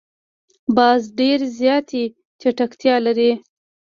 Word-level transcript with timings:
باز 0.75 1.01
ډېر 1.19 1.39
زیاتې 1.59 2.03
چټکتیا 2.41 2.95
لري 3.05 3.31